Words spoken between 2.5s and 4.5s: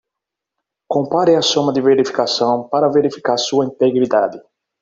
para verificar sua integridade.